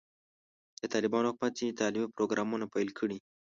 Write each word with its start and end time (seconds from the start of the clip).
د 0.81 0.83
طالبانو 0.93 1.29
حکومت 1.31 1.53
ځینې 1.59 1.77
تعلیمي 1.81 2.09
پروګرامونه 2.15 2.65
پیل 2.73 2.89
کړي. 2.99 3.17